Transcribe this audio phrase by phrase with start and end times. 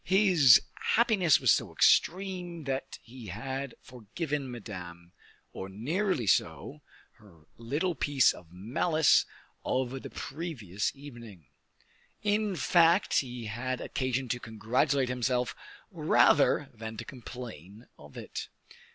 [0.03, 0.59] his
[0.95, 5.11] happiness was so extreme that he had forgiven Madame,
[5.53, 6.81] or nearly so,
[7.19, 9.27] her little piece of malice
[9.63, 11.45] of the previous evening.
[12.23, 15.55] In fact, he had occasion to congratulate himself
[15.91, 18.47] rather than to complain of it.